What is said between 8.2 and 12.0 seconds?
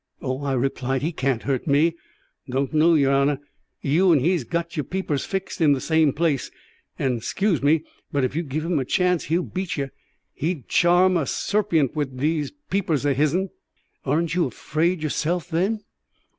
if you give 'im a chance, he'll beat yer. He'd charm a serpiant